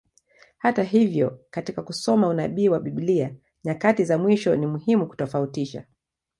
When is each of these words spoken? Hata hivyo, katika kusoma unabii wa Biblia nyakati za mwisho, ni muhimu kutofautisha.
Hata 0.57 0.83
hivyo, 0.83 1.39
katika 1.49 1.81
kusoma 1.83 2.27
unabii 2.27 2.69
wa 2.69 2.79
Biblia 2.79 3.35
nyakati 3.63 4.05
za 4.05 4.17
mwisho, 4.17 4.55
ni 4.55 4.67
muhimu 4.67 5.07
kutofautisha. 5.07 5.85